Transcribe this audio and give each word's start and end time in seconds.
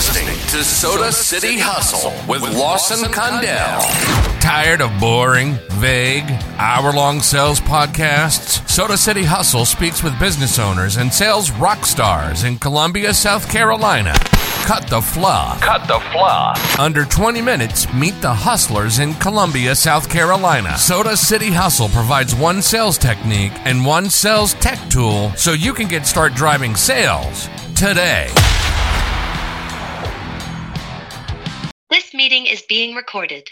listening 0.00 0.34
to 0.48 0.64
Soda 0.64 1.12
City 1.12 1.58
Hustle 1.58 2.14
with 2.26 2.40
Lawson 2.56 3.12
Condell. 3.12 3.82
Tired 4.40 4.80
of 4.80 4.98
boring, 4.98 5.58
vague, 5.72 6.24
hour 6.56 6.90
long 6.94 7.20
sales 7.20 7.60
podcasts? 7.60 8.66
Soda 8.66 8.96
City 8.96 9.24
Hustle 9.24 9.66
speaks 9.66 10.02
with 10.02 10.18
business 10.18 10.58
owners 10.58 10.96
and 10.96 11.12
sales 11.12 11.50
rock 11.50 11.84
stars 11.84 12.44
in 12.44 12.56
Columbia, 12.56 13.12
South 13.12 13.46
Carolina. 13.50 14.14
Cut 14.64 14.86
the 14.88 15.02
fluff. 15.02 15.60
Cut 15.60 15.86
the 15.86 16.00
fluff. 16.12 16.80
Under 16.80 17.04
20 17.04 17.42
minutes, 17.42 17.92
meet 17.92 18.18
the 18.22 18.32
hustlers 18.32 19.00
in 19.00 19.12
Columbia, 19.12 19.74
South 19.74 20.08
Carolina. 20.08 20.78
Soda 20.78 21.14
City 21.14 21.50
Hustle 21.50 21.90
provides 21.90 22.34
one 22.34 22.62
sales 22.62 22.96
technique 22.96 23.52
and 23.66 23.84
one 23.84 24.08
sales 24.08 24.54
tech 24.54 24.78
tool 24.88 25.30
so 25.36 25.52
you 25.52 25.74
can 25.74 25.88
get 25.88 26.06
start 26.06 26.32
driving 26.32 26.74
sales 26.74 27.50
today. 27.74 28.30
Meeting 32.30 32.46
is 32.46 32.62
being 32.62 32.94
recorded. 32.94 33.50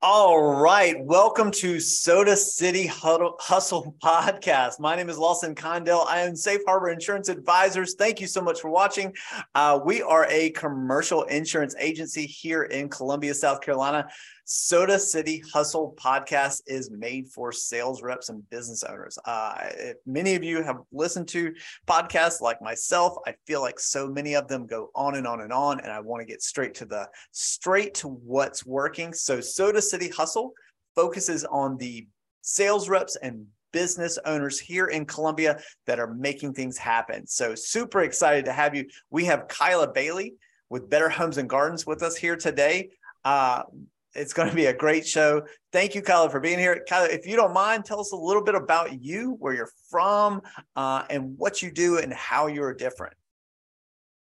All 0.00 0.60
right. 0.60 0.94
Welcome 1.02 1.50
to 1.52 1.80
Soda 1.80 2.36
City 2.36 2.86
Huddle, 2.86 3.34
Hustle 3.40 3.96
Podcast. 4.00 4.78
My 4.78 4.94
name 4.94 5.08
is 5.08 5.18
Lawson 5.18 5.56
Condell. 5.56 6.04
I 6.08 6.20
am 6.20 6.36
Safe 6.36 6.60
Harbor 6.64 6.90
Insurance 6.90 7.28
Advisors. 7.28 7.94
Thank 7.94 8.20
you 8.20 8.28
so 8.28 8.40
much 8.40 8.60
for 8.60 8.70
watching. 8.70 9.14
Uh, 9.56 9.80
we 9.84 10.02
are 10.02 10.28
a 10.30 10.50
commercial 10.50 11.24
insurance 11.24 11.74
agency 11.80 12.24
here 12.26 12.62
in 12.64 12.88
Columbia, 12.88 13.34
South 13.34 13.60
Carolina. 13.60 14.06
Soda 14.46 14.98
City 14.98 15.42
Hustle 15.52 15.94
podcast 15.96 16.62
is 16.66 16.90
made 16.90 17.28
for 17.28 17.50
sales 17.50 18.02
reps 18.02 18.28
and 18.28 18.48
business 18.50 18.84
owners. 18.84 19.18
Uh, 19.24 19.54
if 19.78 19.96
many 20.06 20.34
of 20.34 20.44
you 20.44 20.62
have 20.62 20.80
listened 20.92 21.28
to 21.28 21.54
podcasts 21.86 22.42
like 22.42 22.60
myself, 22.60 23.16
I 23.26 23.34
feel 23.46 23.62
like 23.62 23.80
so 23.80 24.06
many 24.06 24.34
of 24.34 24.46
them 24.46 24.66
go 24.66 24.90
on 24.94 25.14
and 25.14 25.26
on 25.26 25.40
and 25.40 25.52
on, 25.52 25.80
and 25.80 25.90
I 25.90 26.00
want 26.00 26.20
to 26.20 26.26
get 26.26 26.42
straight 26.42 26.74
to 26.74 26.84
the 26.84 27.08
straight 27.32 27.94
to 27.94 28.08
what's 28.08 28.66
working. 28.66 29.14
So 29.14 29.40
Soda 29.40 29.80
City 29.80 30.08
Hustle 30.08 30.52
focuses 30.94 31.44
on 31.44 31.78
the 31.78 32.06
sales 32.42 32.88
reps 32.88 33.16
and 33.16 33.46
business 33.72 34.18
owners 34.26 34.60
here 34.60 34.86
in 34.86 35.06
Columbia 35.06 35.58
that 35.86 35.98
are 35.98 36.14
making 36.14 36.52
things 36.52 36.76
happen. 36.76 37.26
So 37.26 37.54
super 37.54 38.02
excited 38.02 38.44
to 38.44 38.52
have 38.52 38.74
you. 38.74 38.86
We 39.10 39.24
have 39.24 39.48
Kyla 39.48 39.90
Bailey 39.90 40.34
with 40.68 40.90
Better 40.90 41.08
Homes 41.08 41.38
and 41.38 41.48
Gardens 41.48 41.86
with 41.86 42.02
us 42.02 42.14
here 42.14 42.36
today. 42.36 42.90
Uh, 43.24 43.62
it's 44.14 44.32
going 44.32 44.48
to 44.48 44.54
be 44.54 44.66
a 44.66 44.72
great 44.72 45.06
show. 45.06 45.42
Thank 45.72 45.94
you, 45.94 46.02
Kyla, 46.02 46.30
for 46.30 46.40
being 46.40 46.58
here. 46.58 46.84
Kyla, 46.88 47.08
if 47.08 47.26
you 47.26 47.36
don't 47.36 47.52
mind, 47.52 47.84
tell 47.84 48.00
us 48.00 48.12
a 48.12 48.16
little 48.16 48.42
bit 48.42 48.54
about 48.54 49.02
you, 49.02 49.36
where 49.40 49.54
you're 49.54 49.70
from, 49.90 50.42
uh, 50.76 51.04
and 51.10 51.36
what 51.36 51.62
you 51.62 51.70
do 51.70 51.98
and 51.98 52.12
how 52.12 52.46
you're 52.46 52.74
different. 52.74 53.14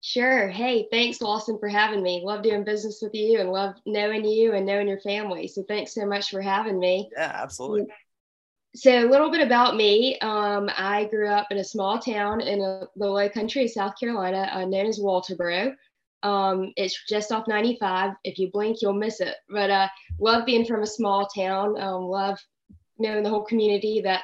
Sure. 0.02 0.50
Hey, 0.50 0.88
thanks, 0.92 1.22
Lawson, 1.22 1.58
for 1.60 1.70
having 1.70 2.04
me. 2.04 2.22
Love 2.26 2.44
doing 2.44 2.66
business 2.66 3.00
with 3.02 3.14
you 3.14 3.40
and 3.40 3.50
love 3.50 3.76
knowing 3.86 4.26
you 4.26 4.52
and 4.52 4.66
knowing 4.66 4.88
your 4.88 5.00
family. 5.00 5.48
So 5.48 5.64
thanks 5.66 5.94
so 5.94 6.06
much 6.06 6.30
for 6.30 6.42
having 6.42 6.78
me. 6.78 7.10
Yeah, 7.16 7.32
absolutely. 7.34 7.86
So 8.76 9.08
a 9.08 9.10
little 9.10 9.32
bit 9.32 9.40
about 9.40 9.78
me. 9.78 10.20
Um, 10.20 10.70
I 10.78 11.06
grew 11.06 11.30
up 11.30 11.48
in 11.52 11.58
a 11.60 11.64
small 11.64 12.00
town 12.00 12.42
in 12.42 12.60
a, 12.60 12.88
the 12.98 13.08
low 13.08 13.30
country 13.30 13.66
of 13.66 13.72
South 13.72 13.94
Carolina 13.98 14.50
uh, 14.52 14.66
known 14.66 14.88
as 14.88 15.00
Walterboro. 15.00 15.74
Um, 16.24 16.72
it's 16.78 16.98
just 17.08 17.32
off 17.32 17.48
95. 17.48 18.14
If 18.24 18.40
you 18.40 18.50
blink, 18.52 18.82
you'll 18.82 18.94
miss 18.94 19.20
it. 19.20 19.36
But 19.50 19.70
uh, 19.70 19.88
love 20.20 20.46
being 20.46 20.66
from 20.66 20.82
a 20.82 20.88
small 20.88 21.28
town. 21.28 21.80
Um, 21.80 22.04
love 22.04 22.40
knowing 22.98 23.24
the 23.24 23.30
whole 23.30 23.44
community 23.44 24.02
that 24.02 24.24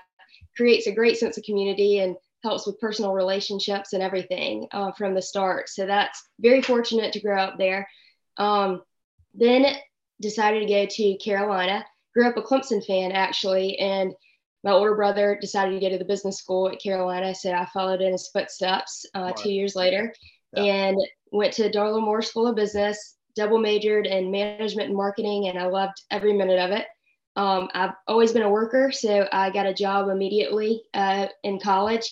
creates 0.56 0.88
a 0.88 0.92
great 0.92 1.18
sense 1.18 1.38
of 1.38 1.44
community 1.44 2.00
and 2.00 2.16
helps 2.44 2.66
with 2.66 2.80
personal 2.80 3.14
relationships 3.14 3.94
and 3.94 4.02
everything 4.02 4.68
uh, 4.72 4.92
from 4.94 5.14
the 5.14 5.22
start. 5.22 5.70
So 5.70 5.86
that's 5.86 6.24
very 6.40 6.62
fortunate 6.62 7.14
to 7.14 7.20
grow 7.20 7.42
up 7.42 7.58
there. 7.58 7.88
Um, 8.38 8.82
then 9.34 9.76
decided 10.22 10.62
to 10.62 10.74
go 10.74 10.86
to 10.86 11.18
Carolina. 11.18 11.86
Grew 12.14 12.28
up 12.28 12.38
a 12.38 12.42
Clemson 12.42 12.86
fan 12.86 13.12
actually, 13.12 13.78
and 13.78 14.14
my 14.64 14.72
older 14.72 14.96
brother 14.96 15.38
decided 15.40 15.74
to 15.74 15.80
go 15.80 15.90
to 15.90 15.98
the 15.98 16.06
business 16.06 16.38
school 16.38 16.70
at 16.70 16.82
Carolina, 16.82 17.34
so 17.34 17.52
I 17.52 17.66
followed 17.74 18.02
in 18.02 18.12
his 18.12 18.30
footsteps 18.34 19.06
uh, 19.14 19.32
two 19.32 19.52
years 19.52 19.76
later. 19.76 20.14
Yeah. 20.54 20.64
And 20.64 20.98
went 21.32 21.54
to 21.54 21.70
Darla 21.70 22.02
Moore 22.02 22.22
School 22.22 22.48
of 22.48 22.56
Business, 22.56 23.18
double 23.36 23.60
majored 23.60 24.06
in 24.06 24.32
management 24.32 24.90
and 24.90 24.98
marketing, 24.98 25.48
and 25.48 25.58
I 25.58 25.68
loved 25.68 26.02
every 26.12 26.34
minute 26.34 26.60
of 26.60 26.72
it. 26.72 26.88
Um, 27.36 27.70
I've 27.74 27.94
always 28.08 28.32
been 28.32 28.44
a 28.44 28.50
worker, 28.50 28.92
so 28.92 29.28
I 29.32 29.50
got 29.50 29.66
a 29.66 29.74
job 29.74 30.10
immediately 30.10 30.84
uh, 30.94 31.28
in 31.44 31.60
college. 31.60 32.12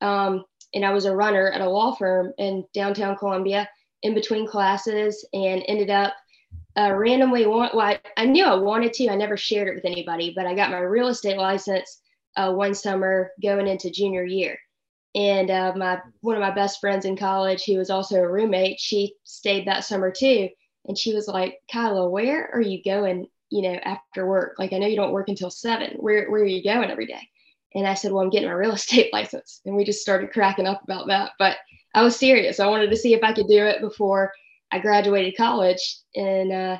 Um, 0.00 0.44
and 0.74 0.84
I 0.84 0.92
was 0.92 1.06
a 1.06 1.16
runner 1.16 1.50
at 1.50 1.60
a 1.60 1.68
law 1.68 1.94
firm 1.94 2.32
in 2.38 2.64
downtown 2.74 3.16
Columbia 3.16 3.68
in 4.02 4.14
between 4.14 4.46
classes 4.46 5.26
and 5.32 5.64
ended 5.66 5.90
up 5.90 6.14
uh, 6.76 6.92
randomly 6.92 7.46
want 7.46 7.74
well, 7.74 7.86
I, 7.86 7.98
I, 8.16 8.26
knew 8.26 8.44
I 8.44 8.54
wanted 8.54 8.92
to. 8.94 9.08
I 9.08 9.16
never 9.16 9.36
shared 9.36 9.66
it 9.66 9.74
with 9.74 9.84
anybody, 9.84 10.32
but 10.36 10.46
I 10.46 10.54
got 10.54 10.70
my 10.70 10.78
real 10.78 11.08
estate 11.08 11.36
license 11.36 12.00
uh, 12.36 12.52
one 12.52 12.74
summer 12.74 13.32
going 13.42 13.66
into 13.66 13.90
junior 13.90 14.24
year 14.24 14.56
and 15.14 15.50
uh, 15.50 15.72
my 15.76 16.00
one 16.20 16.36
of 16.36 16.40
my 16.40 16.50
best 16.50 16.80
friends 16.80 17.04
in 17.04 17.16
college 17.16 17.64
who 17.64 17.78
was 17.78 17.90
also 17.90 18.16
a 18.16 18.30
roommate 18.30 18.78
she 18.78 19.14
stayed 19.24 19.66
that 19.66 19.84
summer 19.84 20.10
too. 20.10 20.48
And 20.86 20.96
she 20.96 21.14
was 21.14 21.28
like 21.28 21.58
kyla 21.70 22.08
where 22.08 22.50
are 22.54 22.60
you 22.60 22.82
going 22.82 23.26
you 23.50 23.62
know 23.62 23.74
after 23.84 24.26
work? 24.26 24.56
Like 24.58 24.72
i 24.72 24.78
know 24.78 24.86
you 24.86 24.96
don't 24.96 25.12
work 25.12 25.28
until 25.28 25.50
seven. 25.50 25.96
Where, 25.96 26.30
where 26.30 26.42
are 26.42 26.46
you 26.46 26.62
going 26.62 26.90
every 26.90 27.06
day? 27.06 27.20
And 27.74 27.86
i 27.86 27.94
said 27.94 28.12
well 28.12 28.22
i'm 28.22 28.30
getting 28.30 28.48
my 28.48 28.54
real 28.54 28.72
estate 28.80 29.12
license. 29.12 29.60
And 29.64 29.76
we 29.76 29.84
just 29.84 30.02
started 30.02 30.32
cracking 30.32 30.66
up 30.66 30.82
about 30.84 31.08
that. 31.08 31.32
But 31.38 31.56
i 31.94 32.02
was 32.02 32.16
serious. 32.16 32.60
I 32.60 32.66
wanted 32.66 32.90
to 32.90 32.96
see 32.96 33.14
if 33.14 33.22
i 33.22 33.32
could 33.32 33.48
do 33.48 33.64
it 33.64 33.80
before 33.80 34.32
i 34.70 34.78
graduated 34.78 35.36
college 35.36 35.98
and 36.14 36.52
uh, 36.52 36.78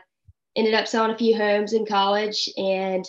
ended 0.55 0.75
up 0.75 0.87
selling 0.87 1.12
a 1.12 1.19
few 1.19 1.37
homes 1.37 1.72
in 1.72 1.87
college. 1.87 2.49
And 2.56 3.05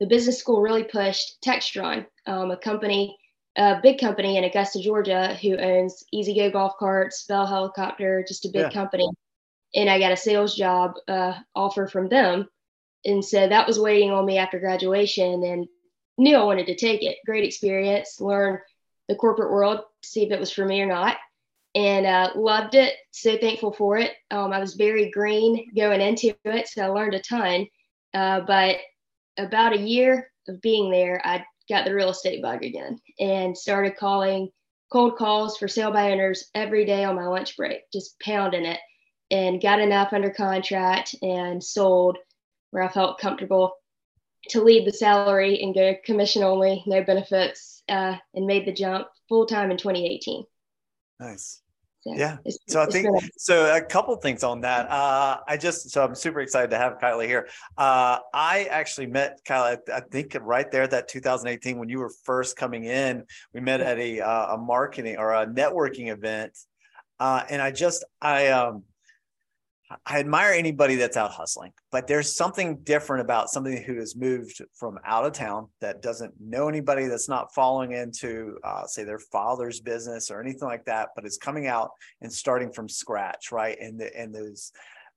the 0.00 0.06
business 0.06 0.38
school 0.38 0.60
really 0.60 0.84
pushed 0.84 1.42
textron 1.44 2.06
um, 2.26 2.50
a 2.50 2.56
company 2.56 3.17
a 3.58 3.80
big 3.82 3.98
company 3.98 4.36
in 4.36 4.44
Augusta, 4.44 4.80
Georgia, 4.80 5.34
who 5.34 5.56
owns 5.56 6.04
E-Z-GO 6.12 6.50
Golf 6.50 6.74
Carts, 6.78 7.24
Bell 7.24 7.44
Helicopter, 7.44 8.24
just 8.26 8.44
a 8.44 8.50
big 8.50 8.62
yeah. 8.62 8.70
company. 8.70 9.08
And 9.74 9.90
I 9.90 9.98
got 9.98 10.12
a 10.12 10.16
sales 10.16 10.54
job 10.54 10.94
uh, 11.08 11.34
offer 11.56 11.88
from 11.88 12.08
them. 12.08 12.48
And 13.04 13.24
so 13.24 13.48
that 13.48 13.66
was 13.66 13.78
waiting 13.78 14.12
on 14.12 14.24
me 14.24 14.38
after 14.38 14.60
graduation 14.60 15.42
and 15.42 15.66
knew 16.16 16.36
I 16.36 16.44
wanted 16.44 16.66
to 16.66 16.76
take 16.76 17.02
it. 17.02 17.18
Great 17.26 17.44
experience, 17.44 18.20
learn 18.20 18.60
the 19.08 19.16
corporate 19.16 19.50
world, 19.50 19.80
see 20.04 20.24
if 20.24 20.30
it 20.30 20.40
was 20.40 20.52
for 20.52 20.64
me 20.64 20.80
or 20.80 20.86
not. 20.86 21.16
And 21.74 22.06
uh, 22.06 22.30
loved 22.36 22.76
it. 22.76 22.94
So 23.10 23.36
thankful 23.36 23.72
for 23.72 23.98
it. 23.98 24.12
Um, 24.30 24.52
I 24.52 24.60
was 24.60 24.74
very 24.74 25.10
green 25.10 25.74
going 25.74 26.00
into 26.00 26.34
it. 26.44 26.68
So 26.68 26.82
I 26.82 26.88
learned 26.88 27.14
a 27.14 27.20
ton. 27.20 27.66
Uh, 28.14 28.40
but 28.40 28.76
about 29.36 29.74
a 29.74 29.80
year 29.80 30.30
of 30.46 30.60
being 30.60 30.90
there, 30.90 31.20
I 31.24 31.44
got 31.68 31.84
the 31.84 31.94
real 31.94 32.10
estate 32.10 32.42
bug 32.42 32.64
again 32.64 32.98
and 33.18 33.56
started 33.56 33.96
calling 33.96 34.50
cold 34.90 35.16
calls 35.16 35.58
for 35.58 35.68
sale 35.68 35.92
by 35.92 36.12
owners 36.12 36.48
every 36.54 36.84
day 36.84 37.04
on 37.04 37.16
my 37.16 37.26
lunch 37.26 37.56
break, 37.56 37.82
just 37.92 38.18
pounding 38.20 38.64
it 38.64 38.80
and 39.30 39.60
got 39.60 39.80
enough 39.80 40.12
under 40.12 40.30
contract 40.30 41.14
and 41.22 41.62
sold 41.62 42.16
where 42.70 42.82
I 42.82 42.88
felt 42.88 43.18
comfortable 43.18 43.72
to 44.50 44.62
leave 44.62 44.84
the 44.84 44.92
salary 44.92 45.62
and 45.62 45.74
go 45.74 45.94
commission 46.04 46.42
only, 46.42 46.82
no 46.86 47.02
benefits, 47.02 47.82
uh, 47.88 48.16
and 48.34 48.46
made 48.46 48.66
the 48.66 48.72
jump 48.72 49.08
full 49.28 49.46
time 49.46 49.70
in 49.70 49.76
2018. 49.76 50.44
Nice. 51.20 51.60
So 52.00 52.14
yeah. 52.14 52.36
so 52.68 52.80
I 52.80 52.86
think 52.86 53.08
a- 53.08 53.30
so. 53.36 53.74
A 53.74 53.80
couple 53.80 54.14
things 54.16 54.44
on 54.44 54.60
that. 54.60 54.88
Uh, 54.88 55.38
I 55.48 55.56
just 55.56 55.90
so 55.90 56.04
I'm 56.04 56.14
super 56.14 56.40
excited 56.40 56.70
to 56.70 56.78
have 56.78 57.00
Kyla 57.00 57.26
here. 57.26 57.48
Uh, 57.76 58.18
I 58.32 58.64
actually 58.70 59.08
met 59.08 59.40
Kyla. 59.44 59.78
I 59.92 60.00
think 60.00 60.36
right 60.40 60.70
there 60.70 60.86
that 60.86 61.08
2018 61.08 61.76
when 61.78 61.88
you 61.88 61.98
were 61.98 62.12
first 62.24 62.56
coming 62.56 62.84
in. 62.84 63.24
We 63.52 63.60
met 63.60 63.80
at 63.80 63.98
a 63.98 64.20
uh, 64.20 64.54
a 64.54 64.58
marketing 64.58 65.16
or 65.16 65.34
a 65.34 65.46
networking 65.46 66.12
event, 66.12 66.56
uh, 67.18 67.42
and 67.50 67.60
I 67.60 67.72
just 67.72 68.04
I 68.22 68.48
um 68.48 68.84
I 70.04 70.18
admire 70.18 70.52
anybody 70.52 70.96
that's 70.96 71.16
out 71.16 71.30
hustling, 71.30 71.72
but 71.90 72.06
there's 72.06 72.36
something 72.36 72.78
different 72.78 73.22
about 73.22 73.48
somebody 73.48 73.82
who 73.82 73.96
has 73.96 74.14
moved 74.14 74.62
from 74.74 74.98
out 75.04 75.24
of 75.24 75.32
town 75.32 75.68
that 75.80 76.02
doesn't 76.02 76.34
know 76.38 76.68
anybody, 76.68 77.06
that's 77.06 77.28
not 77.28 77.54
following 77.54 77.92
into, 77.92 78.58
uh, 78.64 78.86
say, 78.86 79.04
their 79.04 79.18
father's 79.18 79.80
business 79.80 80.30
or 80.30 80.42
anything 80.42 80.68
like 80.68 80.84
that, 80.84 81.10
but 81.16 81.24
is 81.24 81.38
coming 81.38 81.66
out 81.66 81.90
and 82.20 82.30
starting 82.30 82.70
from 82.70 82.88
scratch, 82.88 83.50
right? 83.50 83.78
And 83.80 83.98
the, 83.98 84.14
and 84.14 84.34
those 84.34 84.72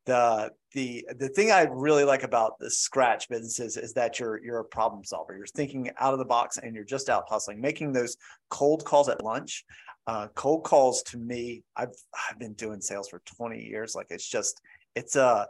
the 0.06 0.50
the 0.74 1.06
the 1.20 1.30
thing 1.30 1.52
I 1.52 1.64
really 1.64 2.06
like 2.06 2.24
about 2.24 2.58
the 2.60 2.72
scratch 2.72 3.30
businesses 3.30 3.78
is 3.78 3.94
that 3.94 4.20
you're 4.20 4.44
you're 4.44 4.60
a 4.60 4.66
problem 4.66 5.04
solver. 5.04 5.36
You're 5.36 5.46
thinking 5.46 5.92
out 6.00 6.14
of 6.14 6.20
the 6.20 6.26
box 6.26 6.58
and 6.58 6.74
you're 6.74 6.84
just 6.84 7.10
out 7.10 7.26
hustling, 7.30 7.62
making 7.62 7.94
those 7.94 8.18
cold 8.50 8.84
calls 8.84 9.10
at 9.10 9.24
lunch 9.24 9.64
uh, 10.08 10.28
cold 10.36 10.64
calls 10.64 11.04
to 11.04 11.18
me 11.18 11.64
i've 11.76 11.94
i've 12.30 12.40
been 12.40 12.54
doing 12.54 12.82
sales 12.82 13.10
for 13.10 13.22
20 13.38 13.62
years 13.62 13.96
like 13.96 14.08
it's 14.10 14.28
just 14.28 14.62
it's 14.96 15.16
a 15.16 15.48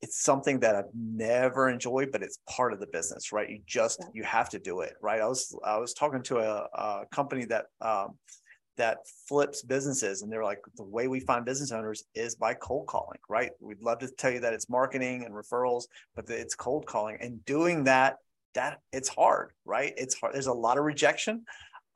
it's 0.00 0.22
something 0.22 0.58
that 0.60 0.74
i've 0.74 0.90
never 0.94 1.68
enjoyed 1.68 2.10
but 2.10 2.22
it's 2.22 2.38
part 2.48 2.72
of 2.72 2.80
the 2.80 2.86
business 2.88 3.32
right 3.32 3.50
you 3.50 3.60
just 3.66 4.04
you 4.12 4.22
have 4.22 4.48
to 4.48 4.58
do 4.58 4.80
it 4.80 4.94
right 5.02 5.20
i 5.20 5.26
was 5.26 5.54
i 5.64 5.76
was 5.76 5.92
talking 5.92 6.22
to 6.22 6.38
a, 6.38 6.68
a 6.74 7.04
company 7.12 7.44
that 7.44 7.66
um, 7.80 8.14
that 8.76 8.98
flips 9.28 9.62
businesses. 9.62 10.22
And 10.22 10.32
they're 10.32 10.44
like, 10.44 10.60
the 10.76 10.84
way 10.84 11.08
we 11.08 11.20
find 11.20 11.44
business 11.44 11.72
owners 11.72 12.04
is 12.14 12.34
by 12.34 12.54
cold 12.54 12.86
calling, 12.86 13.18
right? 13.28 13.50
We'd 13.60 13.82
love 13.82 13.98
to 13.98 14.08
tell 14.08 14.32
you 14.32 14.40
that 14.40 14.52
it's 14.52 14.68
marketing 14.68 15.24
and 15.24 15.34
referrals, 15.34 15.84
but 16.14 16.28
it's 16.30 16.54
cold 16.54 16.86
calling 16.86 17.18
and 17.20 17.44
doing 17.44 17.84
that, 17.84 18.16
that 18.54 18.80
it's 18.92 19.08
hard, 19.08 19.52
right? 19.64 19.92
It's 19.96 20.18
hard. 20.18 20.34
There's 20.34 20.46
a 20.46 20.52
lot 20.52 20.78
of 20.78 20.84
rejection. 20.84 21.44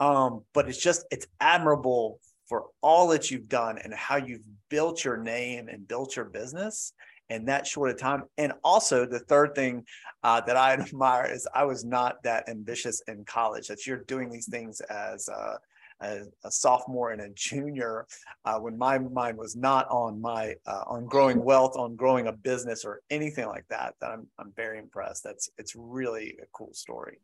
Um, 0.01 0.43
but 0.53 0.69
it's 0.69 0.83
just, 0.83 1.07
it's 1.11 1.27
admirable 1.41 2.21
for 2.47 2.67
all 2.83 3.09
that 3.09 3.31
you've 3.31 3.49
done 3.49 3.79
and 3.79 3.93
how 3.95 4.17
you've 4.17 4.43
built 4.69 5.05
your 5.05 5.17
name 5.17 5.69
and 5.69 5.87
built 5.87 6.17
your 6.17 6.27
business 6.27 6.93
in 7.29 7.45
that 7.47 7.67
short 7.67 7.91
of 7.91 7.99
time. 7.99 8.25
And 8.39 8.53
also 8.63 9.05
the 9.07 9.19
third 9.21 9.55
thing 9.55 9.85
uh, 10.23 10.41
that 10.43 10.57
I 10.57 10.73
admire 10.75 11.27
is 11.27 11.47
I 11.55 11.65
was 11.65 11.85
not 11.85 12.23
that 12.23 12.49
ambitious 12.49 13.03
in 13.09 13.25
college. 13.25 13.69
That 13.69 13.87
you're 13.87 14.05
doing 14.05 14.31
these 14.31 14.49
things 14.49 14.81
as 14.83 15.29
a, 15.29 15.59
a, 16.01 16.21
a 16.45 16.51
sophomore 16.51 17.11
and 17.11 17.21
a 17.21 17.31
junior, 17.31 18.07
uh, 18.45 18.59
when 18.59 18.79
my 18.79 18.99
mind 18.99 19.39
was 19.39 19.57
not 19.57 19.89
on 19.89 20.21
my 20.21 20.55
uh, 20.67 20.85
on 20.87 21.07
growing 21.07 21.43
wealth, 21.43 21.77
on 21.77 21.97
growing 21.97 22.27
a 22.27 22.33
business 22.33 22.85
or 22.85 23.01
anything 23.11 23.47
like 23.47 23.65
that. 23.71 23.95
That 24.01 24.11
I'm 24.11 24.27
I'm 24.39 24.53
very 24.55 24.79
impressed. 24.79 25.25
That's 25.25 25.51
it's 25.59 25.75
really 25.75 26.37
a 26.43 26.47
cool 26.53 26.73
story. 26.75 27.19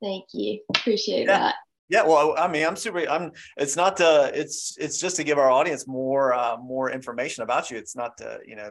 Thank 0.00 0.26
you. 0.32 0.60
Appreciate 0.76 1.26
yeah. 1.26 1.38
that. 1.38 1.54
Yeah, 1.88 2.02
well, 2.02 2.34
I 2.36 2.48
mean, 2.48 2.66
I'm 2.66 2.76
super. 2.76 3.08
I'm. 3.08 3.32
It's 3.56 3.74
not 3.74 3.96
to. 3.96 4.30
It's 4.34 4.76
it's 4.78 5.00
just 5.00 5.16
to 5.16 5.24
give 5.24 5.38
our 5.38 5.50
audience 5.50 5.86
more 5.86 6.34
uh, 6.34 6.56
more 6.58 6.90
information 6.90 7.44
about 7.44 7.70
you. 7.70 7.78
It's 7.78 7.96
not 7.96 8.16
to 8.18 8.40
you 8.46 8.56
know 8.56 8.70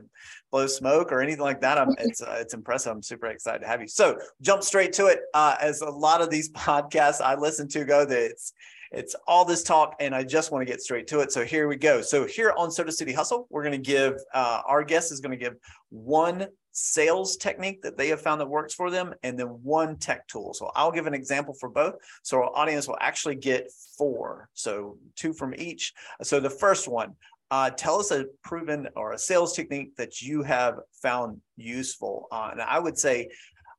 blow 0.52 0.68
smoke 0.68 1.12
or 1.12 1.22
anything 1.22 1.42
like 1.42 1.62
that. 1.62 1.80
I'm. 1.80 1.90
It's 1.98 2.22
uh, 2.22 2.38
it's 2.40 2.54
impressive. 2.54 2.92
I'm 2.92 3.02
super 3.02 3.28
excited 3.28 3.62
to 3.62 3.68
have 3.68 3.82
you. 3.82 3.88
So 3.88 4.20
jump 4.42 4.62
straight 4.62 4.94
to 4.94 5.08
it. 5.08 5.22
Uh, 5.34 5.56
as 5.60 5.82
a 5.82 5.90
lot 5.90 6.22
of 6.22 6.30
these 6.30 6.50
podcasts 6.54 7.20
I 7.20 7.36
listen 7.36 7.68
to 7.70 7.86
go, 7.86 8.06
that 8.06 8.20
it's 8.20 8.54
it's 8.92 9.16
all 9.28 9.46
this 9.46 9.64
talk, 9.64 9.96
and 10.00 10.14
I 10.14 10.24
just 10.24 10.52
want 10.52 10.66
to 10.66 10.72
get 10.72 10.82
straight 10.82 11.08
to 11.08 11.20
it. 11.22 11.32
So 11.32 11.44
here 11.44 11.68
we 11.68 11.76
go. 11.76 12.02
So 12.02 12.26
here 12.26 12.54
on 12.56 12.72
Soda 12.72 12.92
City 12.92 13.14
Hustle, 13.14 13.48
we're 13.50 13.64
going 13.64 13.72
to 13.72 13.78
give 13.78 14.14
uh, 14.34 14.62
our 14.66 14.84
guest 14.84 15.12
is 15.12 15.20
going 15.20 15.38
to 15.38 15.44
give 15.44 15.56
one 15.90 16.48
sales 16.80 17.38
technique 17.38 17.82
that 17.82 17.98
they 17.98 18.08
have 18.08 18.22
found 18.22 18.40
that 18.40 18.48
works 18.48 18.76
for 18.76 18.92
them, 18.92 19.12
and 19.24 19.38
then 19.38 19.48
one 19.48 19.98
tech 19.98 20.28
tool. 20.28 20.54
So 20.54 20.70
I'll 20.76 20.92
give 20.92 21.08
an 21.08 21.14
example 21.16 21.56
for 21.60 21.70
both. 21.70 21.96
So 22.22 22.38
our 22.38 22.56
audience 22.56 22.88
will 22.88 23.00
actually 23.02 23.36
get 23.36 23.72
four, 23.98 24.48
so 24.54 24.98
two 25.16 25.34
from 25.34 25.56
each. 25.58 25.92
So 26.22 26.40
the 26.40 26.52
first 26.52 26.88
one, 26.88 27.16
uh, 27.50 27.72
tell 27.72 28.00
us 28.00 28.12
a 28.12 28.26
proven 28.44 28.88
or 28.96 29.14
a 29.14 29.18
sales 29.18 29.54
technique 29.54 29.96
that 29.96 30.22
you 30.22 30.44
have 30.44 30.76
found 31.02 31.42
useful. 31.56 32.28
Uh, 32.32 32.50
and 32.52 32.62
I 32.62 32.78
would 32.78 33.00
say 33.00 33.30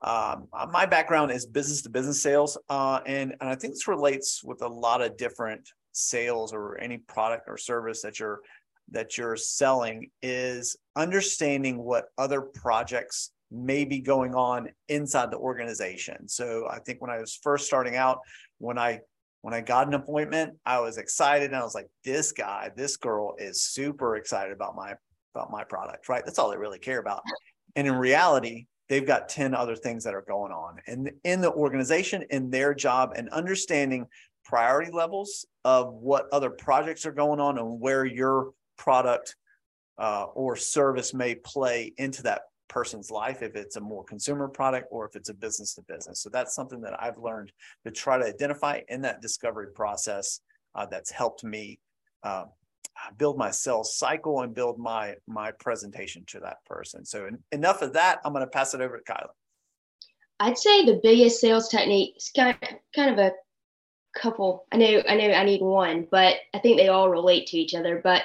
um, 0.03 0.49
my 0.73 0.85
background 0.85 1.31
is 1.31 1.47
business 1.47 1.83
to 1.83 1.91
business 1.91 2.21
sales, 2.21 2.59
uh, 2.69 2.99
and, 3.07 3.37
and 3.41 3.49
I 3.49 3.55
think 3.55 3.75
this 3.75 3.87
relates 3.87 4.43
with 4.43 4.63
a 4.63 4.69
lot 4.69 5.03
of 5.03 5.17
different 5.17 5.69
sales 5.93 6.53
or 6.53 6.79
any 6.79 6.99
product 6.99 7.45
or 7.49 7.57
service 7.57 8.03
that 8.03 8.19
you're 8.19 8.41
that 8.93 9.19
you're 9.19 9.37
selling 9.37 10.11
is 10.23 10.77
understanding 10.97 11.79
what 11.79 12.07
other 12.17 12.41
projects 12.41 13.33
may 13.51 13.85
be 13.85 14.01
going 14.01 14.35
on 14.35 14.69
inside 14.89 15.31
the 15.31 15.39
organization. 15.39 16.29
So 16.29 16.67
I 16.71 16.79
think 16.81 17.01
when 17.01 17.11
I 17.11 17.19
was 17.19 17.39
first 17.43 17.67
starting 17.67 17.97
out, 17.97 18.21
when 18.59 18.79
I 18.79 19.01
when 19.43 19.55
I 19.55 19.61
got 19.61 19.87
an 19.87 19.95
appointment, 19.95 20.55
I 20.67 20.81
was 20.81 20.99
excited 20.99 21.47
and 21.47 21.57
I 21.57 21.63
was 21.63 21.75
like, 21.75 21.89
this 22.05 22.33
guy, 22.33 22.71
this 22.77 22.97
girl 22.97 23.35
is 23.39 23.63
super 23.63 24.17
excited 24.17 24.53
about 24.53 24.75
my 24.75 24.95
about 25.35 25.51
my 25.51 25.65
product, 25.65 26.09
right? 26.09 26.25
That's 26.25 26.39
all 26.39 26.51
they 26.51 26.57
really 26.57 26.79
care 26.79 26.99
about. 26.99 27.23
And 27.77 27.87
in 27.87 27.95
reality, 27.95 28.67
they've 28.89 29.07
got 29.07 29.29
10 29.29 29.55
other 29.55 29.77
things 29.77 30.05
that 30.05 30.15
are 30.15 30.25
going 30.27 30.51
on 30.51 30.79
and 30.87 31.11
in 31.25 31.41
the 31.41 31.53
organization 31.53 32.25
in 32.31 32.51
their 32.51 32.75
job 32.75 33.13
and 33.17 33.29
understanding 33.29 34.07
priority 34.45 34.91
levels 34.91 35.47
of 35.65 35.93
what 35.93 36.27
other 36.33 36.49
projects 36.51 37.05
are 37.05 37.13
going 37.13 37.39
on 37.39 37.59
and 37.59 37.81
where 37.81 38.07
your 38.07 38.53
product 38.79 39.37
uh, 39.99 40.25
or 40.35 40.57
service 40.57 41.13
may 41.13 41.35
play 41.35 41.93
into 41.99 42.23
that 42.23 42.43
person's 42.69 43.11
life 43.11 43.43
if 43.43 43.57
it's 43.57 43.77
a 43.77 43.81
more 43.81 44.05
consumer 44.05 44.49
product 44.49 44.87
or 44.91 45.07
if 45.07 45.17
it's 45.17 45.29
a 45.29 45.35
business 45.35 45.75
to 45.75 45.83
business. 45.83 46.21
So 46.21 46.31
that's 46.31 46.55
something 46.55 46.81
that 46.83 47.03
I've 47.03 47.19
learned 47.19 47.53
to 47.85 47.91
try 47.91 48.19
to 48.19 48.25
identify 48.25 48.81
in 48.89 49.03
that 49.03 49.21
discovery 49.21 49.69
process 49.75 50.41
uh, 50.75 50.87
that's 50.87 51.11
helped 51.11 51.45
me 51.45 51.81
uh, 52.23 52.45
build 53.17 53.39
my 53.39 53.51
sales 53.51 53.97
cycle 53.97 54.43
and 54.43 54.55
build 54.55 54.79
my 54.79 55.15
my 55.27 55.53
presentation 55.53 56.25
to 56.29 56.41
that 56.41 56.65
person. 56.67 57.05
So 57.05 57.27
en- 57.27 57.39
enough 57.53 57.83
of 57.83 57.93
that. 57.95 58.19
I'm 58.25 58.33
going 58.33 58.45
to 58.45 58.51
pass 58.51 58.75
it 58.75 58.81
over 58.81 58.99
to 58.99 59.05
Kyla. 59.05 59.31
I'd 60.41 60.59
say 60.59 60.85
the 60.85 61.01
biggest 61.03 61.41
sales 61.41 61.69
technique 61.69 62.15
is 62.17 62.31
kind 62.35 62.57
of, 62.61 62.69
kind 62.95 63.11
of 63.13 63.19
a 63.19 63.33
couple. 64.17 64.67
I 64.71 64.77
know 64.77 65.03
I 65.09 65.17
know 65.17 65.33
I 65.33 65.45
need 65.45 65.63
one, 65.63 66.07
but 66.11 66.37
I 66.55 66.59
think 66.59 66.77
they 66.77 66.89
all 66.89 67.09
relate 67.09 67.47
to 67.49 67.57
each 67.57 67.75
other. 67.75 68.01
But 68.03 68.23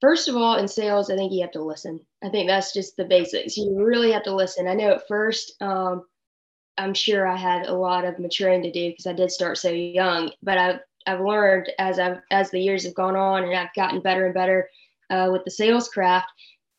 First 0.00 0.28
of 0.28 0.36
all, 0.36 0.56
in 0.56 0.68
sales, 0.68 1.10
I 1.10 1.16
think 1.16 1.32
you 1.32 1.40
have 1.42 1.52
to 1.52 1.62
listen. 1.62 2.00
I 2.22 2.28
think 2.28 2.48
that's 2.48 2.72
just 2.72 2.96
the 2.96 3.04
basics. 3.04 3.56
You 3.56 3.74
really 3.84 4.12
have 4.12 4.22
to 4.24 4.34
listen. 4.34 4.68
I 4.68 4.74
know 4.74 4.92
at 4.92 5.08
first, 5.08 5.60
um, 5.60 6.04
I'm 6.76 6.94
sure 6.94 7.26
I 7.26 7.36
had 7.36 7.66
a 7.66 7.74
lot 7.74 8.04
of 8.04 8.18
maturing 8.18 8.62
to 8.62 8.70
do 8.70 8.90
because 8.90 9.06
I 9.06 9.12
did 9.12 9.32
start 9.32 9.58
so 9.58 9.70
young. 9.70 10.30
But 10.42 10.58
I've 10.58 10.80
I've 11.06 11.20
learned 11.20 11.70
as 11.78 11.98
I've 11.98 12.18
as 12.30 12.50
the 12.50 12.60
years 12.60 12.84
have 12.84 12.94
gone 12.94 13.16
on, 13.16 13.42
and 13.44 13.56
I've 13.56 13.74
gotten 13.74 14.00
better 14.00 14.26
and 14.26 14.34
better 14.34 14.68
uh, 15.10 15.30
with 15.32 15.44
the 15.44 15.50
sales 15.50 15.88
craft. 15.88 16.28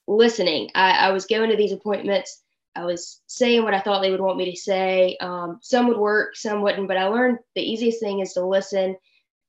Listening, 0.08 0.70
I, 0.74 0.92
I 0.92 1.12
was 1.12 1.26
going 1.26 1.50
to 1.50 1.58
these 1.58 1.74
appointments. 1.74 2.42
I 2.76 2.86
was 2.86 3.22
saying 3.28 3.64
what 3.64 3.74
I 3.74 3.82
thought 3.82 4.02
they 4.02 4.12
would 4.12 4.22
want 4.22 4.38
me 4.38 4.50
to 4.50 4.58
say. 4.58 5.18
Um, 5.20 5.60
some 5.62 5.88
would 5.88 5.98
work, 5.98 6.36
some 6.36 6.62
wouldn't. 6.62 6.88
But 6.88 6.98
I 6.98 7.06
learned 7.06 7.40
the 7.56 7.62
easiest 7.62 8.00
thing 8.00 8.22
is 8.22 8.34
to 8.34 8.46
listen 8.46 8.96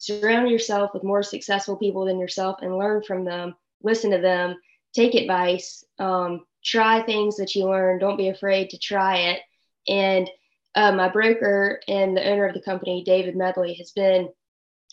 surround 0.00 0.50
yourself 0.50 0.90
with 0.92 1.04
more 1.04 1.22
successful 1.22 1.76
people 1.76 2.04
than 2.04 2.18
yourself 2.18 2.56
and 2.62 2.76
learn 2.76 3.02
from 3.02 3.24
them 3.24 3.54
listen 3.82 4.10
to 4.10 4.18
them 4.18 4.56
take 4.92 5.14
advice 5.14 5.84
um, 5.98 6.44
try 6.64 7.02
things 7.02 7.36
that 7.36 7.54
you 7.54 7.66
learn. 7.66 7.98
Don't 7.98 8.16
be 8.16 8.28
afraid 8.28 8.70
to 8.70 8.78
try 8.78 9.16
it. 9.32 9.40
And 9.88 10.30
uh, 10.74 10.92
my 10.92 11.08
broker 11.08 11.80
and 11.88 12.16
the 12.16 12.28
owner 12.28 12.46
of 12.46 12.54
the 12.54 12.62
company 12.62 13.02
david 13.04 13.34
medley 13.34 13.74
has 13.74 13.90
been 13.90 14.28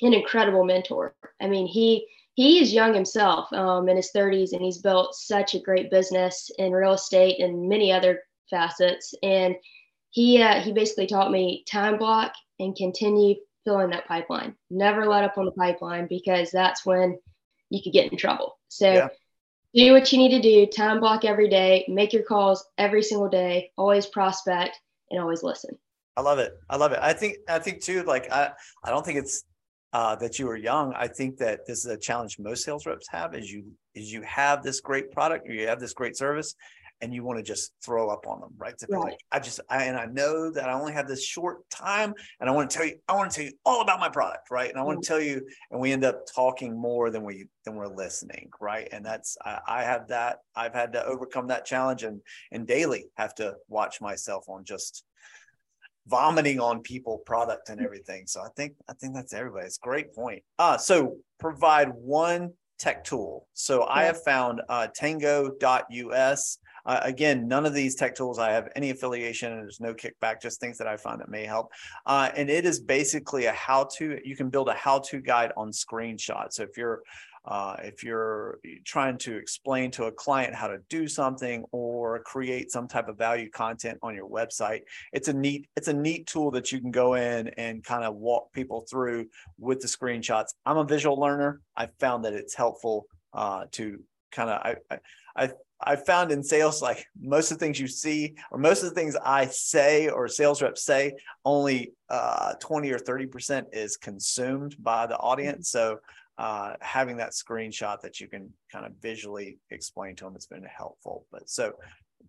an 0.01 0.13
incredible 0.13 0.63
mentor. 0.63 1.15
I 1.41 1.47
mean 1.47 1.67
he 1.67 2.07
he 2.33 2.59
is 2.59 2.73
young 2.73 2.93
himself 2.93 3.51
um, 3.53 3.89
in 3.89 3.95
his 3.95 4.11
30s 4.15 4.53
and 4.53 4.61
he's 4.61 4.79
built 4.79 5.15
such 5.15 5.55
a 5.55 5.59
great 5.59 5.89
business 5.89 6.51
in 6.57 6.71
real 6.71 6.93
estate 6.93 7.39
and 7.39 7.67
many 7.67 7.91
other 7.91 8.21
facets. 8.49 9.13
And 9.21 9.55
he 10.09 10.41
uh, 10.41 10.61
he 10.61 10.71
basically 10.71 11.07
taught 11.07 11.31
me 11.31 11.63
time 11.67 11.97
block 11.97 12.33
and 12.59 12.75
continue 12.75 13.35
filling 13.67 13.89
that 13.89 14.07
pipeline. 14.07 14.55
Never 14.69 15.05
let 15.05 15.25
up 15.25 15.37
on 15.37 15.43
the 15.43 15.51
pipeline 15.51 16.07
because 16.07 16.51
that's 16.51 16.85
when 16.85 17.19
you 17.69 17.81
could 17.83 17.91
get 17.91 18.09
in 18.09 18.17
trouble. 18.17 18.57
So 18.69 18.93
yeah. 18.93 19.07
do 19.73 19.91
what 19.91 20.09
you 20.13 20.17
need 20.17 20.29
to 20.29 20.41
do, 20.41 20.65
time 20.67 21.01
block 21.01 21.25
every 21.25 21.49
day, 21.49 21.83
make 21.89 22.13
your 22.13 22.23
calls 22.23 22.65
every 22.77 23.03
single 23.03 23.27
day, 23.27 23.71
always 23.77 24.05
prospect 24.05 24.79
and 25.11 25.19
always 25.19 25.43
listen. 25.43 25.77
I 26.15 26.21
love 26.21 26.39
it. 26.39 26.53
I 26.69 26.77
love 26.77 26.93
it. 26.93 26.99
I 27.01 27.11
think 27.11 27.39
I 27.49 27.59
think 27.59 27.81
too, 27.81 28.03
like 28.03 28.31
I 28.31 28.51
I 28.85 28.89
don't 28.89 29.05
think 29.05 29.19
it's 29.19 29.43
uh, 29.91 30.15
that 30.15 30.39
you 30.39 30.49
are 30.49 30.55
young. 30.55 30.93
I 30.95 31.09
think 31.09 31.37
that 31.39 31.65
this 31.67 31.79
is 31.79 31.87
a 31.87 31.97
challenge 31.97 32.39
most 32.39 32.63
sales 32.63 32.85
reps 32.85 33.07
have 33.09 33.35
is 33.35 33.51
you 33.51 33.65
is 33.93 34.11
you 34.13 34.21
have 34.21 34.63
this 34.63 34.79
great 34.79 35.11
product 35.11 35.49
or 35.49 35.53
you 35.53 35.67
have 35.67 35.79
this 35.79 35.93
great 35.93 36.15
service 36.15 36.55
and 37.01 37.13
you 37.13 37.23
want 37.23 37.37
to 37.37 37.43
just 37.43 37.71
throw 37.83 38.09
up 38.09 38.25
on 38.27 38.39
them, 38.41 38.53
right? 38.57 38.77
To 38.79 38.87
right. 38.89 39.03
like, 39.03 39.19
I 39.31 39.39
just, 39.39 39.59
I, 39.69 39.83
and 39.85 39.97
I 39.97 40.05
know 40.05 40.51
that 40.51 40.67
I 40.69 40.73
only 40.73 40.93
have 40.93 41.07
this 41.07 41.23
short 41.23 41.69
time 41.69 42.13
and 42.39 42.49
I 42.49 42.53
want 42.53 42.69
to 42.69 42.77
tell 42.77 42.85
you, 42.85 42.95
I 43.07 43.15
want 43.15 43.31
to 43.31 43.35
tell 43.35 43.45
you 43.45 43.53
all 43.65 43.81
about 43.81 43.99
my 43.99 44.09
product, 44.09 44.49
right? 44.49 44.69
And 44.69 44.79
I 44.79 44.83
want 44.83 45.03
to 45.03 45.09
mm-hmm. 45.09 45.19
tell 45.19 45.27
you, 45.27 45.47
and 45.71 45.79
we 45.79 45.91
end 45.91 46.03
up 46.03 46.25
talking 46.33 46.75
more 46.77 47.09
than 47.09 47.23
we, 47.23 47.45
than 47.65 47.75
we're 47.75 47.87
listening, 47.87 48.49
right? 48.59 48.87
And 48.91 49.05
that's, 49.05 49.37
I, 49.45 49.59
I 49.67 49.83
have 49.83 50.07
that, 50.07 50.39
I've 50.55 50.73
had 50.73 50.93
to 50.93 51.05
overcome 51.05 51.47
that 51.47 51.65
challenge 51.65 52.03
and, 52.03 52.21
and 52.51 52.65
daily 52.65 53.05
have 53.15 53.35
to 53.35 53.55
watch 53.69 54.01
myself 54.01 54.49
on 54.49 54.63
just 54.63 55.03
vomiting 56.07 56.59
on 56.59 56.81
people 56.81 57.17
product 57.19 57.69
and 57.69 57.81
everything. 57.81 58.25
So 58.27 58.41
I 58.41 58.47
think, 58.55 58.73
I 58.89 58.93
think 58.93 59.13
that's 59.13 59.33
everybody. 59.33 59.47
everybody's 59.47 59.77
great 59.77 60.15
point. 60.15 60.43
Uh, 60.57 60.77
so 60.77 61.17
provide 61.39 61.89
one 61.89 62.53
tech 62.79 63.03
tool. 63.03 63.47
So 63.53 63.83
I 63.83 64.03
have 64.03 64.23
found 64.23 64.61
uh, 64.69 64.87
tango.us. 64.95 66.57
Uh, 66.87 67.01
again, 67.03 67.47
none 67.47 67.65
of 67.65 67.73
these 67.73 67.95
tech 67.95 68.15
tools 68.15 68.39
I 68.39 68.51
have 68.51 68.69
any 68.75 68.89
affiliation 68.89 69.51
and 69.51 69.61
there's 69.61 69.81
no 69.81 69.93
kickback, 69.93 70.41
just 70.41 70.59
things 70.59 70.77
that 70.79 70.87
I 70.87 70.97
find 70.97 71.19
that 71.19 71.29
may 71.29 71.45
help. 71.45 71.71
Uh, 72.05 72.29
and 72.35 72.49
it 72.49 72.65
is 72.65 72.79
basically 72.79 73.45
a 73.45 73.51
how 73.51 73.89
to, 73.97 74.19
you 74.23 74.35
can 74.35 74.49
build 74.49 74.69
a 74.69 74.73
how 74.73 74.99
to 74.99 75.19
guide 75.19 75.51
on 75.57 75.71
screenshots. 75.71 76.53
So 76.53 76.63
if 76.63 76.77
you're 76.77 77.01
uh, 77.47 77.77
if 77.81 78.03
you're 78.03 78.59
trying 78.83 79.17
to 79.17 79.37
explain 79.37 79.89
to 79.89 80.05
a 80.05 80.11
client 80.11 80.53
how 80.53 80.67
to 80.67 80.79
do 80.89 81.07
something 81.07 81.63
or 81.71 82.19
create 82.19 82.71
some 82.71 82.89
type 82.89 83.07
of 83.07 83.17
value 83.17 83.49
content 83.49 83.97
on 84.03 84.13
your 84.13 84.27
website, 84.27 84.81
it's 85.13 85.29
a 85.29 85.33
neat 85.33 85.65
it's 85.77 85.87
a 85.87 85.93
neat 85.93 86.27
tool 86.27 86.51
that 86.51 86.73
you 86.73 86.81
can 86.81 86.91
go 86.91 87.13
in 87.13 87.47
and 87.57 87.85
kind 87.85 88.03
of 88.03 88.15
walk 88.15 88.51
people 88.51 88.85
through 88.89 89.27
with 89.57 89.79
the 89.79 89.87
screenshots. 89.87 90.47
I'm 90.65 90.77
a 90.77 90.83
visual 90.83 91.17
learner. 91.17 91.61
I 91.77 91.87
found 92.01 92.25
that 92.25 92.33
it's 92.33 92.53
helpful 92.53 93.05
uh, 93.33 93.65
to 93.71 94.03
kind 94.33 94.49
of 94.49 94.61
I, 94.61 94.75
I 94.91 94.99
I 95.45 95.51
found 95.95 96.31
in 96.31 96.43
sales, 96.43 96.81
like 96.81 97.05
most 97.19 97.51
of 97.51 97.59
the 97.59 97.65
things 97.65 97.79
you 97.79 97.87
see, 97.87 98.35
or 98.51 98.57
most 98.57 98.83
of 98.83 98.89
the 98.89 98.95
things 98.95 99.15
I 99.23 99.45
say 99.45 100.09
or 100.09 100.27
sales 100.27 100.61
reps 100.61 100.83
say, 100.83 101.13
only 101.45 101.93
uh, 102.09 102.53
20 102.59 102.91
or 102.91 102.99
30% 102.99 103.65
is 103.73 103.97
consumed 103.97 104.75
by 104.79 105.05
the 105.05 105.17
audience. 105.17 105.69
So 105.69 105.99
uh, 106.37 106.73
having 106.81 107.17
that 107.17 107.31
screenshot 107.31 108.01
that 108.01 108.19
you 108.19 108.27
can 108.27 108.51
kind 108.71 108.85
of 108.85 108.93
visually 109.01 109.57
explain 109.71 110.15
to 110.15 110.25
them 110.25 110.35
it's 110.35 110.47
been 110.47 110.63
helpful. 110.63 111.25
But 111.31 111.49
so, 111.49 111.73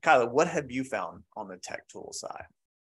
Kyla, 0.03 0.27
what 0.27 0.49
have 0.49 0.71
you 0.71 0.85
found 0.85 1.23
on 1.37 1.49
the 1.49 1.57
tech 1.57 1.89
tool 1.89 2.13
side? 2.13 2.45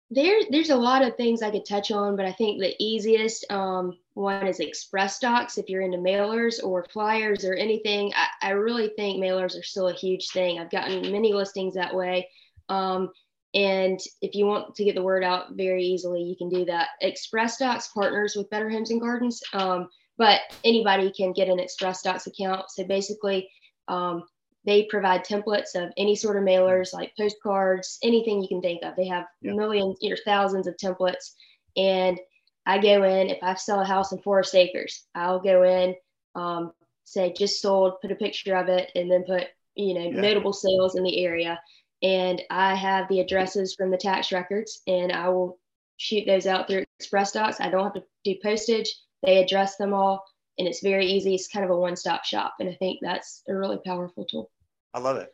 There, 0.09 0.39
there's 0.49 0.69
a 0.69 0.75
lot 0.75 1.01
of 1.01 1.17
things 1.17 1.41
I 1.41 1.51
could 1.51 1.65
touch 1.65 1.91
on, 1.91 2.15
but 2.15 2.25
I 2.25 2.31
think 2.31 2.61
the 2.61 2.73
easiest 2.79 3.49
um, 3.51 3.97
one 4.13 4.47
is 4.47 4.59
Xpressdocs. 4.59 5.57
If 5.57 5.67
you're 5.67 5.81
into 5.81 5.97
mailers 5.97 6.63
or 6.63 6.85
flyers 6.89 7.43
or 7.43 7.53
anything, 7.53 8.13
I, 8.15 8.47
I, 8.47 8.51
really 8.51 8.91
think 8.95 9.21
mailers 9.21 9.59
are 9.59 9.63
still 9.63 9.89
a 9.89 9.93
huge 9.93 10.29
thing. 10.29 10.59
I've 10.59 10.71
gotten 10.71 11.11
many 11.11 11.33
listings 11.33 11.73
that 11.73 11.93
way. 11.93 12.29
Um, 12.69 13.09
and 13.53 13.99
if 14.21 14.33
you 14.33 14.45
want 14.45 14.75
to 14.75 14.83
get 14.85 14.95
the 14.95 15.03
word 15.03 15.23
out 15.23 15.55
very 15.55 15.83
easily, 15.83 16.21
you 16.21 16.35
can 16.37 16.49
do 16.49 16.63
that. 16.65 16.89
Xpressdocs 17.03 17.93
partners 17.93 18.35
with 18.35 18.49
Better 18.49 18.69
Homes 18.69 18.91
and 18.91 19.01
Gardens, 19.01 19.41
um, 19.53 19.89
but 20.17 20.41
anybody 20.63 21.11
can 21.11 21.33
get 21.33 21.49
an 21.49 21.57
Xpressdocs 21.59 22.27
account. 22.27 22.69
So 22.69 22.85
basically, 22.85 23.49
um, 23.87 24.23
they 24.67 24.83
provide 24.83 25.25
templates 25.25 25.75
of 25.75 25.93
any 25.95 26.13
sort 26.13 26.35
of 26.35 26.43
mailers 26.43 26.93
like 26.93 27.13
postcards, 27.17 27.97
anything 28.03 28.41
you 28.41 28.49
can 28.49 28.61
think 28.61 28.83
of. 28.83 28.97
They 28.97 29.07
have 29.07 29.25
yeah. 29.41 29.53
millions 29.53 29.97
or 30.03 30.17
thousands 30.25 30.67
of 30.67 30.75
templates. 30.75 31.31
And 31.77 32.19
I 32.65 32.77
go 32.79 33.01
in, 33.03 33.29
if 33.29 33.41
I 33.41 33.53
sell 33.53 33.79
a 33.79 33.85
house 33.85 34.11
in 34.11 34.19
Forest 34.19 34.53
Acres, 34.55 35.05
I'll 35.15 35.39
go 35.39 35.63
in, 35.63 35.95
um, 36.35 36.73
say 37.05 37.31
just 37.31 37.61
sold, 37.61 38.01
put 38.01 38.11
a 38.11 38.15
picture 38.15 38.57
of 38.57 38.67
it, 38.67 38.91
and 38.93 39.09
then 39.09 39.23
put, 39.23 39.45
you 39.75 39.93
know, 39.93 40.01
yeah. 40.01 40.19
notable 40.19 40.51
sales 40.51 40.97
in 40.97 41.03
the 41.03 41.23
area. 41.23 41.61
And 42.03 42.41
I 42.49 42.75
have 42.75 43.07
the 43.07 43.21
addresses 43.21 43.73
from 43.73 43.89
the 43.89 43.97
tax 43.97 44.33
records, 44.33 44.81
and 44.85 45.13
I 45.13 45.29
will 45.29 45.59
shoot 45.95 46.25
those 46.27 46.45
out 46.45 46.67
through 46.67 46.83
Xpressdocs. 47.01 47.61
I 47.61 47.69
don't 47.69 47.85
have 47.85 47.93
to 47.93 48.03
do 48.25 48.35
postage. 48.43 48.93
They 49.23 49.41
address 49.41 49.77
them 49.77 49.93
all, 49.93 50.25
and 50.59 50.67
it's 50.67 50.83
very 50.83 51.05
easy. 51.05 51.35
It's 51.35 51.47
kind 51.47 51.63
of 51.63 51.71
a 51.71 51.79
one 51.79 51.95
stop 51.95 52.25
shop. 52.25 52.55
And 52.59 52.67
I 52.67 52.73
think 52.73 52.99
that's 53.01 53.43
a 53.47 53.55
really 53.55 53.79
powerful 53.85 54.25
tool. 54.25 54.51
I 54.93 54.99
love 54.99 55.17
it. 55.17 55.29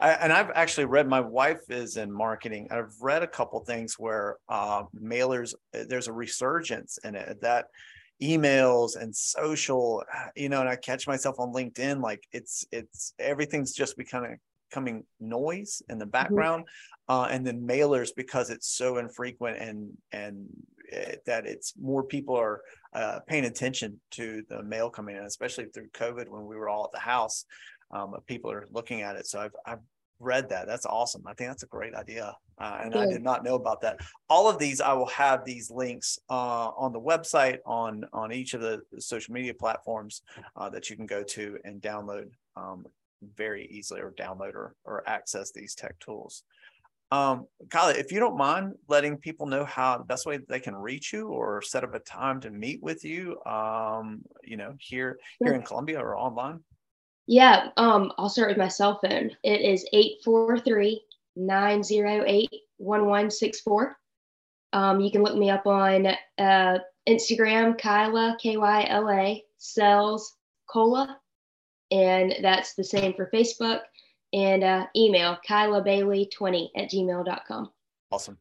I, 0.00 0.10
and 0.12 0.32
I've 0.32 0.50
actually 0.54 0.86
read. 0.86 1.08
My 1.08 1.20
wife 1.20 1.70
is 1.70 1.96
in 1.96 2.12
marketing. 2.12 2.68
I've 2.70 2.94
read 3.00 3.22
a 3.22 3.28
couple 3.28 3.60
things 3.60 3.98
where 3.98 4.36
uh, 4.48 4.84
mailers. 4.94 5.54
Uh, 5.74 5.84
there's 5.88 6.08
a 6.08 6.12
resurgence 6.12 6.98
in 7.04 7.14
it 7.14 7.40
that 7.42 7.66
emails 8.22 9.00
and 9.00 9.14
social. 9.14 10.02
You 10.36 10.48
know, 10.48 10.60
and 10.60 10.68
I 10.68 10.76
catch 10.76 11.06
myself 11.06 11.38
on 11.38 11.52
LinkedIn. 11.52 12.02
Like 12.02 12.26
it's 12.32 12.66
it's 12.72 13.14
everything's 13.18 13.72
just 13.72 13.96
becoming 13.96 14.38
coming 14.70 15.04
noise 15.20 15.82
in 15.88 15.98
the 15.98 16.04
mm-hmm. 16.04 16.10
background, 16.10 16.64
mm-hmm. 16.64 17.14
uh, 17.14 17.26
and 17.26 17.46
then 17.46 17.66
mailers 17.66 18.10
because 18.16 18.50
it's 18.50 18.68
so 18.68 18.98
infrequent 18.98 19.58
and 19.58 19.90
and 20.12 20.46
uh, 20.92 21.12
that 21.26 21.46
it's 21.46 21.74
more 21.80 22.02
people 22.02 22.36
are 22.36 22.62
uh, 22.94 23.20
paying 23.26 23.44
attention 23.44 24.00
to 24.10 24.42
the 24.48 24.62
mail 24.62 24.90
coming 24.90 25.16
in, 25.16 25.22
especially 25.22 25.66
through 25.66 25.88
COVID 25.90 26.28
when 26.28 26.46
we 26.46 26.56
were 26.56 26.68
all 26.68 26.84
at 26.84 26.92
the 26.92 26.98
house 26.98 27.44
um, 27.90 28.14
people 28.26 28.50
are 28.50 28.66
looking 28.70 29.02
at 29.02 29.16
it. 29.16 29.26
So 29.26 29.40
I've, 29.40 29.54
I've 29.66 29.78
read 30.20 30.48
that. 30.48 30.66
That's 30.66 30.86
awesome. 30.86 31.22
I 31.26 31.34
think 31.34 31.50
that's 31.50 31.62
a 31.62 31.66
great 31.66 31.94
idea. 31.94 32.36
Uh, 32.60 32.78
and 32.82 32.94
I 32.96 33.06
did 33.06 33.22
not 33.22 33.44
know 33.44 33.54
about 33.54 33.80
that. 33.82 34.00
All 34.28 34.48
of 34.50 34.58
these, 34.58 34.80
I 34.80 34.92
will 34.92 35.06
have 35.06 35.44
these 35.44 35.70
links 35.70 36.18
uh, 36.28 36.70
on 36.76 36.92
the 36.92 37.00
website, 37.00 37.58
on 37.64 38.04
on 38.12 38.32
each 38.32 38.54
of 38.54 38.60
the 38.60 38.82
social 38.98 39.32
media 39.32 39.54
platforms 39.54 40.22
uh, 40.56 40.68
that 40.70 40.90
you 40.90 40.96
can 40.96 41.06
go 41.06 41.22
to 41.22 41.58
and 41.64 41.80
download 41.80 42.30
um, 42.56 42.84
very 43.36 43.66
easily, 43.66 44.00
or 44.00 44.10
download 44.10 44.54
or, 44.54 44.74
or 44.84 45.08
access 45.08 45.52
these 45.52 45.76
tech 45.76 45.96
tools. 46.00 46.42
Um, 47.12 47.46
Kyla, 47.70 47.92
if 47.94 48.10
you 48.12 48.18
don't 48.18 48.36
mind 48.36 48.74
letting 48.88 49.16
people 49.16 49.46
know 49.46 49.64
how 49.64 49.96
the 49.96 50.04
best 50.04 50.26
way 50.26 50.40
they 50.48 50.60
can 50.60 50.74
reach 50.74 51.12
you 51.12 51.28
or 51.28 51.62
set 51.62 51.84
up 51.84 51.94
a 51.94 52.00
time 52.00 52.40
to 52.40 52.50
meet 52.50 52.82
with 52.82 53.04
you, 53.04 53.40
um, 53.46 54.22
you 54.42 54.56
know, 54.56 54.74
here 54.80 55.18
here 55.38 55.54
in 55.54 55.62
Columbia 55.62 56.00
or 56.00 56.18
online. 56.18 56.58
Yeah, 57.28 57.68
um, 57.76 58.10
I'll 58.16 58.30
start 58.30 58.48
with 58.48 58.56
my 58.56 58.68
cell 58.68 58.98
phone. 59.02 59.30
It 59.44 59.60
is 59.60 59.86
843 59.92 61.04
908 61.36 62.50
1164. 62.78 63.96
Um, 64.72 65.00
you 65.00 65.10
can 65.10 65.22
look 65.22 65.36
me 65.36 65.50
up 65.50 65.66
on 65.66 66.06
uh, 66.38 66.78
Instagram, 67.06 67.78
Kyla, 67.78 68.38
K 68.40 68.56
Y 68.56 68.86
L 68.88 69.10
A, 69.10 69.44
Sells 69.58 70.36
Cola. 70.70 71.18
And 71.90 72.34
that's 72.40 72.72
the 72.72 72.84
same 72.84 73.12
for 73.12 73.30
Facebook. 73.32 73.80
And 74.32 74.64
uh, 74.64 74.86
email, 74.96 75.36
Kyla 75.46 75.82
Bailey 75.82 76.30
20 76.34 76.72
at 76.76 76.90
gmail.com. 76.90 77.70
Awesome. 78.10 78.38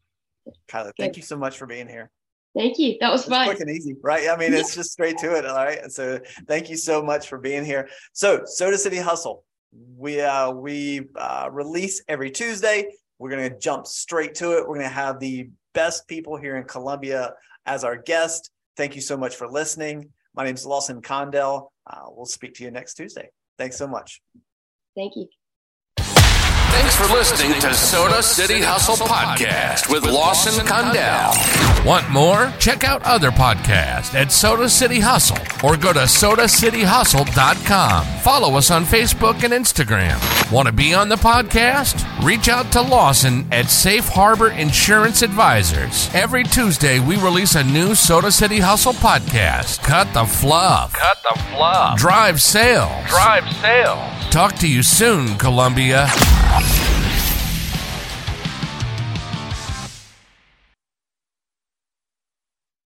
Kyla, 0.69 0.93
thank 0.97 1.17
you 1.17 1.23
so 1.23 1.35
much 1.35 1.57
for 1.57 1.65
being 1.65 1.89
here. 1.89 2.09
Thank 2.57 2.79
you. 2.79 2.97
That 2.99 3.11
was 3.11 3.21
it's 3.21 3.29
fun. 3.29 3.45
Quick 3.45 3.59
and 3.59 3.69
easy, 3.69 3.95
right? 4.01 4.29
I 4.29 4.35
mean, 4.35 4.51
it's 4.51 4.73
just 4.73 4.91
straight 4.91 5.19
to 5.19 5.35
it. 5.35 5.45
All 5.45 5.55
right. 5.55 5.91
So 5.91 6.19
thank 6.47 6.71
you 6.71 6.75
so 6.75 7.03
much 7.03 7.27
for 7.27 7.37
being 7.37 7.63
here. 7.63 7.87
So 8.13 8.41
Soda 8.45 8.79
City 8.79 8.97
Hustle, 8.97 9.43
we 9.95 10.21
uh, 10.21 10.49
we 10.51 11.01
uh, 11.15 11.49
release 11.51 12.01
every 12.07 12.31
Tuesday. 12.31 12.87
We're 13.19 13.29
gonna 13.29 13.55
jump 13.59 13.85
straight 13.85 14.33
to 14.35 14.57
it. 14.57 14.67
We're 14.67 14.77
gonna 14.77 14.89
have 14.89 15.19
the 15.19 15.49
best 15.75 16.07
people 16.07 16.35
here 16.35 16.55
in 16.57 16.63
Columbia 16.63 17.33
as 17.67 17.83
our 17.83 17.95
guest. 17.95 18.49
Thank 18.75 18.95
you 18.95 19.01
so 19.01 19.17
much 19.17 19.35
for 19.35 19.47
listening. 19.47 20.09
My 20.33 20.43
name 20.43 20.55
is 20.55 20.65
Lawson 20.65 21.01
Condell. 21.01 21.71
Uh, 21.85 22.05
we'll 22.09 22.25
speak 22.25 22.55
to 22.55 22.63
you 22.63 22.71
next 22.71 22.95
Tuesday. 22.95 23.29
Thanks 23.59 23.77
so 23.77 23.87
much. 23.87 24.21
Thank 24.95 25.15
you. 25.15 25.27
Thanks 26.77 26.95
for 26.95 27.07
listening 27.11 27.59
to 27.59 27.73
Soda 27.73 28.21
City 28.21 28.61
Hustle 28.61 28.97
Podcast 29.07 29.91
with 29.91 30.05
Lawson 30.05 30.63
Condell. 30.63 31.33
Want 31.83 32.07
more? 32.11 32.53
Check 32.59 32.83
out 32.83 33.01
other 33.01 33.31
podcasts 33.31 34.13
at 34.13 34.31
Soda 34.31 34.69
City 34.69 34.99
Hustle 34.99 35.39
or 35.67 35.75
go 35.75 35.91
to 35.91 36.01
sodacityhustle.com. 36.01 38.05
Follow 38.19 38.55
us 38.55 38.69
on 38.69 38.85
Facebook 38.85 39.43
and 39.43 39.53
Instagram. 39.53 40.36
Want 40.49 40.67
to 40.67 40.71
be 40.71 40.93
on 40.93 41.09
the 41.09 41.17
podcast? 41.17 42.05
Reach 42.23 42.47
out 42.47 42.71
to 42.71 42.81
Lawson 42.81 43.45
at 43.51 43.65
Safe 43.69 44.07
Harbor 44.07 44.49
Insurance 44.51 45.21
Advisors. 45.21 46.09
Every 46.13 46.45
Tuesday, 46.45 46.99
we 46.99 47.17
release 47.17 47.55
a 47.55 47.65
new 47.65 47.93
Soda 47.95 48.31
City 48.31 48.59
Hustle 48.59 48.93
podcast. 48.93 49.83
Cut 49.83 50.13
the 50.13 50.23
fluff. 50.23 50.93
Cut 50.93 51.17
the 51.29 51.37
fluff. 51.51 51.99
Drive 51.99 52.41
sales. 52.41 53.09
Drive 53.09 53.43
sales. 53.57 53.99
Talk 54.31 54.55
to 54.59 54.69
you 54.69 54.83
soon, 54.83 55.37
Columbia. 55.37 56.07